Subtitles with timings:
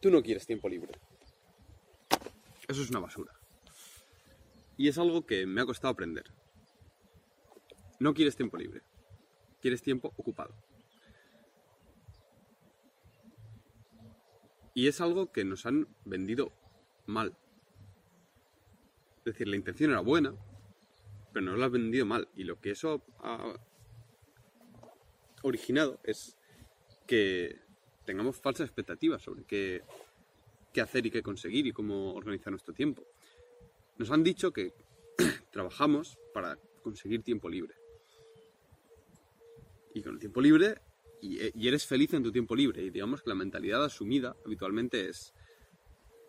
[0.00, 0.92] tú no quieres tiempo libre.
[2.68, 3.32] Eso es una basura.
[4.76, 6.24] Y es algo que me ha costado aprender.
[7.98, 8.82] No quieres tiempo libre.
[9.60, 10.54] Quieres tiempo ocupado.
[14.72, 16.52] Y es algo que nos han vendido
[17.06, 17.36] mal.
[19.18, 20.34] Es decir, la intención era buena,
[21.32, 22.28] pero nos lo han vendido mal.
[22.34, 23.54] Y lo que eso ha
[25.42, 26.38] originado es
[27.06, 27.59] que
[28.10, 29.82] tengamos falsas expectativas sobre qué,
[30.72, 33.06] qué hacer y qué conseguir y cómo organizar nuestro tiempo.
[33.98, 34.74] Nos han dicho que
[35.52, 37.72] trabajamos para conseguir tiempo libre.
[39.94, 40.80] Y con el tiempo libre,
[41.20, 42.82] y, y eres feliz en tu tiempo libre.
[42.82, 45.32] Y digamos que la mentalidad asumida habitualmente es,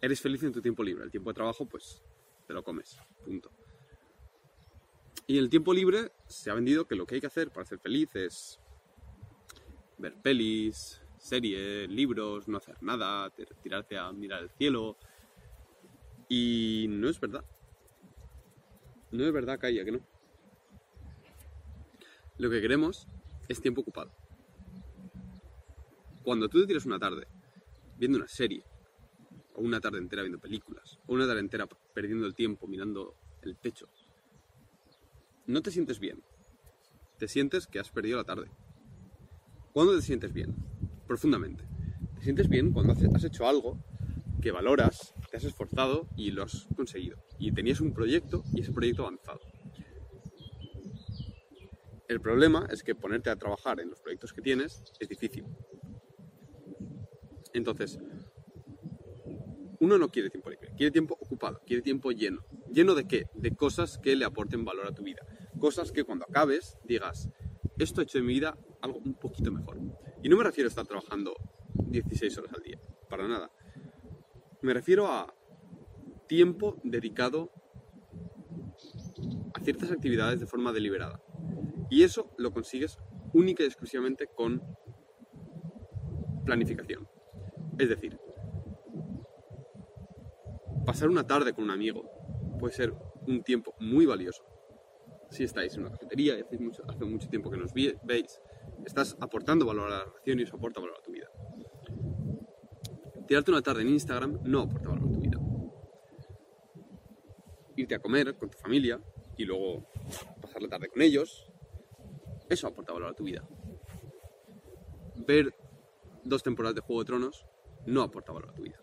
[0.00, 1.04] eres feliz en tu tiempo libre.
[1.04, 2.02] El tiempo de trabajo, pues,
[2.48, 2.98] te lo comes.
[3.24, 3.52] Punto.
[5.28, 7.64] Y en el tiempo libre se ha vendido que lo que hay que hacer para
[7.66, 8.58] ser feliz es
[9.96, 14.96] ver pelis, series, libros, no hacer nada, tir- tirarte a mirar el cielo.
[16.28, 17.44] Y no es verdad.
[19.10, 20.00] No es verdad, Calla, que no.
[22.38, 23.06] Lo que queremos
[23.48, 24.12] es tiempo ocupado.
[26.22, 27.26] Cuando tú te tiras una tarde
[27.96, 28.62] viendo una serie,
[29.54, 33.56] o una tarde entera viendo películas, o una tarde entera perdiendo el tiempo mirando el
[33.56, 33.88] techo,
[35.46, 36.22] no te sientes bien.
[37.18, 38.50] Te sientes que has perdido la tarde.
[39.72, 40.54] ¿Cuándo te sientes bien?
[41.08, 41.64] Profundamente.
[42.16, 43.82] Te sientes bien cuando has hecho algo
[44.42, 47.16] que valoras, te has esforzado y lo has conseguido.
[47.38, 49.40] Y tenías un proyecto y ese proyecto avanzado.
[52.08, 55.44] El problema es que ponerte a trabajar en los proyectos que tienes es difícil.
[57.54, 57.98] Entonces,
[59.80, 62.44] uno no quiere tiempo libre, quiere tiempo ocupado, quiere tiempo lleno.
[62.70, 63.24] ¿Lleno de qué?
[63.34, 65.22] De cosas que le aporten valor a tu vida.
[65.58, 67.30] Cosas que cuando acabes digas,
[67.78, 69.78] esto ha hecho de mi vida algo un poquito mejor.
[70.22, 71.34] Y no me refiero a estar trabajando
[71.74, 73.50] 16 horas al día, para nada.
[74.62, 75.32] Me refiero a
[76.26, 77.50] tiempo dedicado
[79.54, 81.22] a ciertas actividades de forma deliberada.
[81.90, 82.98] Y eso lo consigues
[83.32, 84.62] única y exclusivamente con
[86.44, 87.08] planificación.
[87.78, 88.18] Es decir,
[90.84, 92.10] pasar una tarde con un amigo
[92.58, 92.92] puede ser
[93.26, 94.44] un tiempo muy valioso.
[95.30, 98.40] Si estáis en una cafetería y hacéis mucho- hace mucho tiempo que nos veis,
[98.84, 101.30] estás aportando valor a la relación y eso aporta valor a tu vida.
[103.26, 105.38] Tirarte una tarde en Instagram no aporta valor a tu vida.
[107.76, 109.00] Irte a comer con tu familia
[109.36, 109.86] y luego
[110.40, 111.52] pasar la tarde con ellos,
[112.48, 113.46] eso aporta valor a tu vida.
[115.26, 115.54] Ver
[116.24, 117.46] dos temporadas de Juego de Tronos
[117.86, 118.82] no aporta valor a tu vida.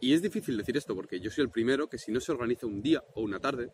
[0.00, 2.66] Y es difícil decir esto porque yo soy el primero que si no se organiza
[2.66, 3.70] un día o una tarde,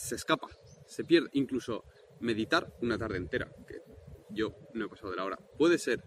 [0.00, 0.48] se escapa,
[0.86, 1.28] se pierde.
[1.32, 1.84] Incluso
[2.20, 3.82] meditar una tarde entera, que
[4.30, 6.02] yo no he pasado de la hora, puede ser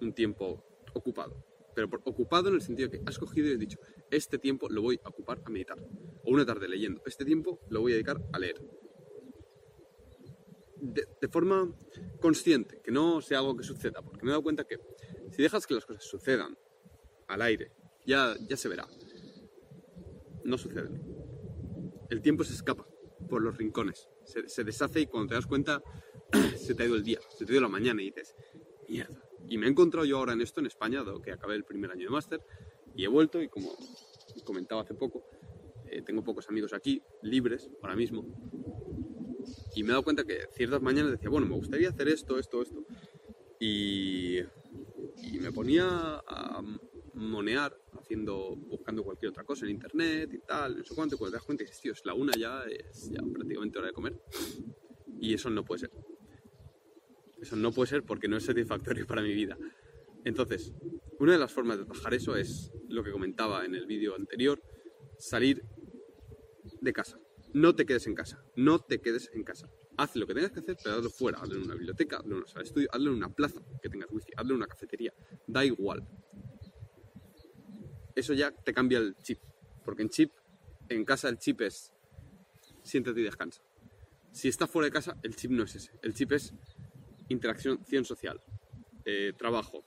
[0.00, 0.64] un tiempo
[0.94, 1.44] ocupado.
[1.74, 3.78] Pero por ocupado en el sentido que has cogido y has dicho,
[4.10, 5.78] este tiempo lo voy a ocupar a meditar.
[6.24, 8.60] O una tarde leyendo, este tiempo lo voy a dedicar a leer.
[10.76, 11.70] De, de forma
[12.20, 14.78] consciente, que no sea algo que suceda, porque me he dado cuenta que
[15.30, 16.56] si dejas que las cosas sucedan
[17.28, 17.70] al aire,
[18.06, 18.88] ya, ya se verá.
[20.42, 21.02] No suceden.
[22.08, 22.89] El tiempo se escapa
[23.30, 25.82] por los rincones, se, deshace y cuando te das cuenta
[26.56, 28.34] se te ha ido el día, se te ha ido la mañana y dices,
[28.88, 29.22] mierda.
[29.48, 31.90] Y me he encontrado yo ahora en esto en España, dado que acabé el primer
[31.90, 32.40] año de máster,
[32.94, 33.72] y he vuelto y como
[34.44, 35.24] comentaba hace poco,
[35.86, 38.26] eh, tengo pocos amigos aquí, libres, ahora mismo,
[39.74, 42.62] y me he dado cuenta que ciertas mañanas decía, bueno, me gustaría hacer esto, esto,
[42.62, 42.84] esto,
[43.58, 44.42] y
[45.40, 45.86] me ponía
[46.26, 46.62] a
[47.14, 47.76] monear
[48.10, 51.36] haciendo, buscando cualquier otra cosa en internet y tal, no sé cuánto, y cuando te
[51.36, 54.20] das cuenta dices, tío, es la una ya, es ya prácticamente hora de comer,
[55.20, 55.90] y eso no puede ser.
[57.40, 59.56] Eso no puede ser porque no es satisfactorio para mi vida.
[60.24, 60.74] Entonces,
[61.20, 64.60] una de las formas de trabajar eso es lo que comentaba en el vídeo anterior,
[65.18, 65.62] salir
[66.80, 67.18] de casa.
[67.54, 69.70] No te quedes en casa, no te quedes en casa.
[69.96, 71.38] Haz lo que tengas que hacer, pero hazlo fuera.
[71.38, 73.88] Hazlo en una biblioteca, hazlo en una sala de estudio, hazlo en una plaza que
[73.88, 75.14] tengas wifi, hazlo en una cafetería.
[75.46, 76.06] Da igual.
[78.20, 79.38] Eso ya te cambia el chip.
[79.84, 80.30] Porque en chip,
[80.88, 81.90] en casa el chip es
[82.82, 83.62] siéntate y descansa.
[84.30, 85.92] Si estás fuera de casa, el chip no es ese.
[86.02, 86.52] El chip es
[87.28, 88.40] interacción social,
[89.04, 89.84] eh, trabajo,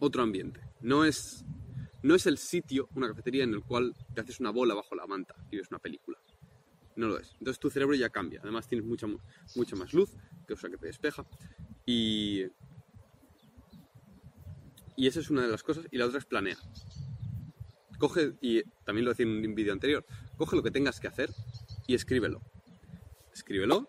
[0.00, 0.60] otro ambiente.
[0.80, 1.44] No es,
[2.02, 5.06] no es el sitio, una cafetería en el cual te haces una bola bajo la
[5.06, 6.18] manta y ves una película.
[6.96, 7.32] No lo es.
[7.38, 8.40] Entonces tu cerebro ya cambia.
[8.42, 9.18] Además tienes mucha, mu-
[9.56, 10.10] mucha más luz,
[10.46, 11.26] que cosa que te despeja.
[11.84, 12.44] Y,
[14.96, 15.86] y esa es una de las cosas.
[15.90, 16.56] Y la otra es planea.
[17.98, 20.04] Coge, y también lo decía en un vídeo anterior,
[20.36, 21.30] coge lo que tengas que hacer
[21.86, 22.42] y escríbelo.
[23.32, 23.88] Escríbelo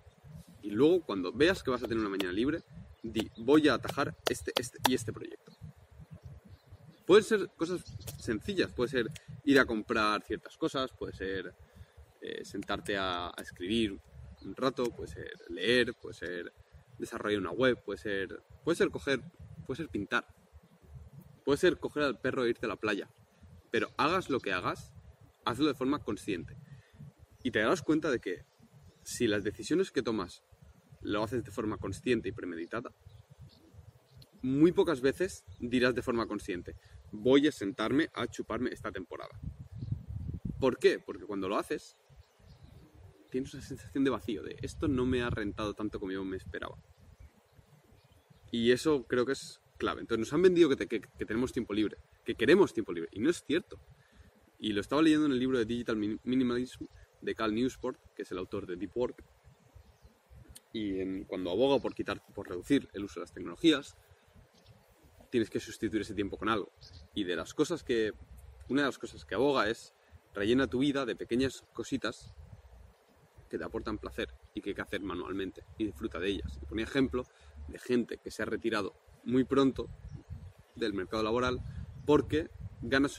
[0.66, 2.64] y luego cuando veas que vas a tener una mañana libre,
[3.04, 5.52] di, voy a atajar este, este y este proyecto.
[7.06, 7.84] Pueden ser cosas
[8.20, 9.12] sencillas, puede ser
[9.44, 11.54] ir a comprar ciertas cosas, puede ser
[12.22, 14.00] eh, sentarte a, a, escribir
[14.44, 16.52] un rato, puede ser leer, puede ser
[16.98, 19.22] desarrollar una web, puede ser, puede ser coger,
[19.68, 20.26] puede ser pintar,
[21.46, 23.08] puede ser coger al perro e irte a la playa.
[23.72, 24.92] Pero hagas lo que hagas,
[25.46, 26.58] hazlo de forma consciente.
[27.44, 28.44] Y te darás cuenta de que
[29.04, 30.44] si las decisiones que tomas
[31.02, 32.92] lo haces de forma consciente y premeditada,
[34.42, 36.76] muy pocas veces dirás de forma consciente,
[37.12, 39.40] voy a sentarme a chuparme esta temporada.
[40.60, 41.00] ¿Por qué?
[41.00, 41.96] Porque cuando lo haces,
[43.30, 46.38] tienes una sensación de vacío, de esto no me ha rentado tanto como yo me
[46.38, 46.78] esperaba.
[48.52, 50.02] Y eso creo que es clave.
[50.02, 53.20] Entonces nos han vendido que, que, que tenemos tiempo libre, que queremos tiempo libre, y
[53.20, 53.80] no es cierto.
[54.60, 56.86] Y lo estaba leyendo en el libro de Digital Minimalism
[57.22, 59.24] de Cal Newsport, que es el autor de Deep Work,
[60.76, 63.96] y en, cuando aboga por quitar, por reducir el uso de las tecnologías,
[65.30, 66.72] tienes que sustituir ese tiempo con algo.
[67.14, 68.12] Y de las cosas que,
[68.68, 69.94] una de las cosas que aboga es
[70.34, 72.34] rellena tu vida de pequeñas cositas
[73.50, 76.60] que te aportan placer y que hay que hacer manualmente y disfruta de ellas.
[76.62, 77.26] Y ponía ejemplo
[77.70, 78.94] de gente que se ha retirado
[79.26, 79.90] muy pronto
[80.76, 81.60] del mercado laboral
[82.06, 82.50] porque
[82.82, 83.10] gana,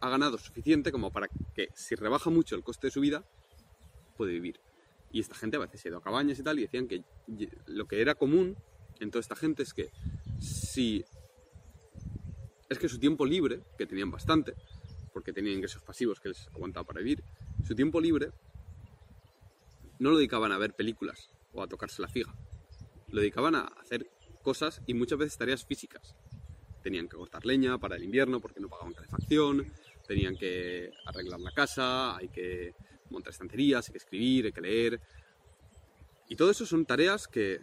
[0.00, 3.24] ha ganado suficiente como para que si rebaja mucho el coste de su vida,
[4.16, 4.60] puede vivir.
[5.12, 7.04] Y esta gente a veces se ha ido a cabañas y tal y decían que
[7.66, 8.56] lo que era común
[9.00, 9.90] en toda esta gente es que
[10.40, 11.04] si
[12.68, 14.54] es que su tiempo libre, que tenían bastante,
[15.12, 17.22] porque tenían ingresos pasivos que les aguantaba para vivir,
[17.64, 18.32] su tiempo libre
[19.98, 22.34] no lo dedicaban a ver películas o a tocarse la fija,
[23.08, 24.10] lo dedicaban a hacer
[24.44, 26.14] cosas y muchas veces tareas físicas.
[26.84, 29.72] Tenían que cortar leña para el invierno porque no pagaban calefacción,
[30.06, 32.74] tenían que arreglar la casa, hay que
[33.10, 35.00] montar estanterías, hay que escribir, hay que leer.
[36.28, 37.58] Y todo eso son tareas que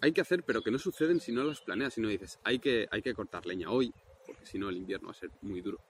[0.00, 2.58] hay que hacer, pero que no suceden si no las planeas, si no dices, hay
[2.58, 3.92] que, hay que cortar leña hoy,
[4.26, 5.80] porque si no el invierno va a ser muy duro.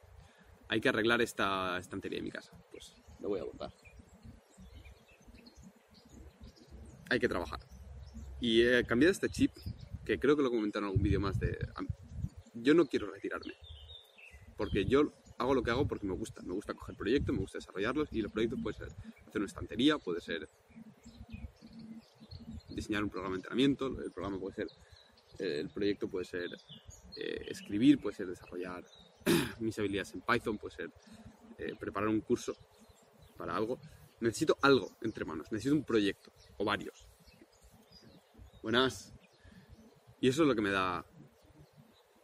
[0.68, 2.52] Hay que arreglar esta estantería de mi casa.
[2.70, 3.72] Pues lo voy a abordar.
[7.10, 7.60] Hay que trabajar.
[8.40, 9.50] Y he cambiado este chip,
[10.08, 11.58] que creo que lo comentaron en algún vídeo más de...
[12.54, 13.52] Yo no quiero retirarme.
[14.56, 16.40] Porque yo hago lo que hago porque me gusta.
[16.44, 19.98] Me gusta coger proyectos, me gusta desarrollarlos y los proyectos puede ser hacer una estantería,
[19.98, 20.48] puede ser
[22.70, 24.68] diseñar un programa de entrenamiento, el programa puede ser,
[25.40, 26.56] eh, el proyecto puede ser
[27.16, 28.84] eh, escribir, puede ser desarrollar
[29.60, 30.90] mis habilidades en Python, puede ser
[31.58, 32.56] eh, preparar un curso
[33.36, 33.78] para algo.
[34.20, 37.06] Necesito algo entre manos, necesito un proyecto o varios.
[38.62, 39.12] Buenas.
[40.20, 41.04] Y eso es lo que me da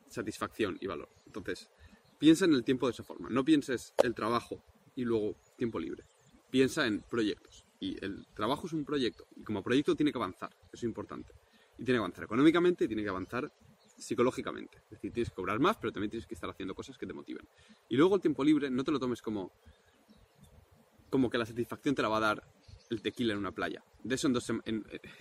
[0.09, 1.09] satisfacción y valor.
[1.27, 1.71] Entonces,
[2.19, 3.29] piensa en el tiempo de esa forma.
[3.29, 4.63] No pienses el trabajo
[4.95, 6.05] y luego tiempo libre.
[6.51, 7.65] Piensa en proyectos.
[7.81, 9.27] Y el trabajo es un proyecto.
[9.37, 10.51] Y como proyecto tiene que avanzar.
[10.73, 11.33] Eso es importante.
[11.79, 13.53] Y tiene que avanzar económicamente y tiene que avanzar
[13.99, 14.79] psicológicamente.
[14.85, 17.13] Es decir, tienes que cobrar más, pero también tienes que estar haciendo cosas que te
[17.13, 17.47] motiven.
[17.89, 19.53] Y luego el tiempo libre no te lo tomes como,
[21.11, 22.49] como que la satisfacción te la va a dar
[22.91, 23.85] el tequila en una playa.
[24.03, 24.53] De eso en dos,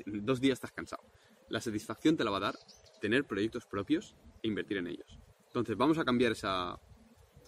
[0.05, 1.03] dos días estás cansado.
[1.49, 2.55] La satisfacción te la va a dar
[3.01, 5.19] tener proyectos propios e invertir en ellos.
[5.47, 6.79] Entonces vamos a cambiar esa,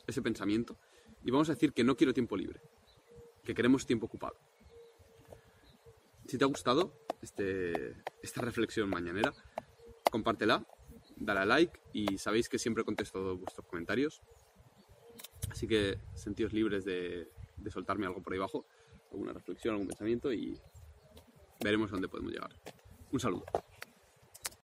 [0.06, 0.78] ese pensamiento
[1.24, 2.62] y vamos a decir que no quiero tiempo libre,
[3.44, 4.38] que queremos tiempo ocupado.
[6.28, 9.34] Si te ha gustado este, esta reflexión mañanera,
[10.12, 10.66] compártela,
[11.16, 14.22] dale a like y sabéis que siempre contesto vuestros comentarios.
[15.50, 18.66] Así que sentíos libres de, de soltarme algo por ahí abajo,
[19.16, 20.58] alguna reflexión, algún pensamiento y
[21.64, 22.52] veremos a dónde podemos llegar.
[23.12, 23.46] Un saludo.